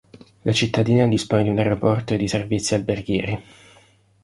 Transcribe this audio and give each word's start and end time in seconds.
La 0.41 0.51
cittadina 0.51 1.05
dispone 1.05 1.43
di 1.43 1.49
un 1.49 1.59
aeroporto 1.59 2.15
e 2.15 2.17
di 2.17 2.27
servizi 2.27 2.73
alberghieri. 2.73 3.43